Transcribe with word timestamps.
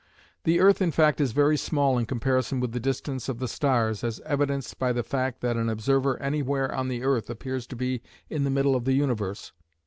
The 0.45 0.59
earth 0.59 0.81
in 0.81 0.89
fact 0.89 1.21
is 1.21 1.31
very 1.31 1.55
small 1.55 1.95
in 1.99 2.07
comparison 2.07 2.59
with 2.59 2.71
the 2.71 2.79
distance 2.79 3.29
of 3.29 3.37
the 3.37 3.47
stars, 3.47 4.03
as 4.03 4.19
evidenced 4.21 4.79
by 4.79 4.91
the 4.93 5.03
fact 5.03 5.41
that 5.41 5.57
an 5.57 5.69
observer 5.69 6.17
anywhere 6.19 6.73
on 6.73 6.87
the 6.87 7.03
earth 7.03 7.29
appears 7.29 7.67
to 7.67 7.75
be 7.75 8.01
in 8.27 8.43
the 8.43 8.49
middle 8.49 8.75
of 8.75 8.85
the 8.85 8.93
universe. 8.93 9.51